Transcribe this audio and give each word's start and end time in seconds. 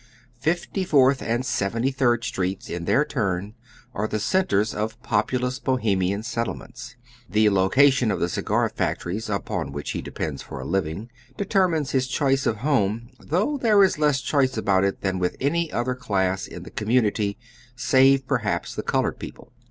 Fifty 0.39 0.83
fourth 0.83 1.21
and 1.21 1.45
Seventy 1.45 1.91
third 1.91 2.23
Streets 2.23 2.71
in 2.71 2.85
their 2.85 3.05
turn 3.05 3.53
are 3.93 4.07
the 4.07 4.19
centres 4.19 4.73
of 4.73 4.99
populona 5.03 5.63
Bohemian 5.63 6.23
settlements. 6.23 6.95
The 7.29 7.51
location 7.51 8.09
of 8.09 8.19
the 8.19 8.27
cigar 8.27 8.67
factories, 8.69 9.29
upon 9.29 9.71
which 9.71 9.91
he 9.91 10.01
depends 10.01 10.41
for 10.41 10.59
a 10.59 10.65
living, 10.65 11.11
de 11.37 11.45
termines 11.45 11.91
his 11.91 12.07
choice 12.07 12.47
of 12.47 12.57
home, 12.65 13.11
though 13.19 13.59
{here 13.59 13.83
is 13.83 13.99
less 13.99 14.21
choice 14.21 14.57
about 14.57 14.83
it 14.83 15.01
than 15.01 15.19
with 15.19 15.35
any 15.39 15.71
other 15.71 15.93
class 15.93 16.47
in 16.47 16.63
the 16.63 16.71
community, 16.71 17.37
save 17.75 18.25
perhaps 18.25 18.73
the 18.73 18.81
colored 18.81 19.19
people. 19.19 19.53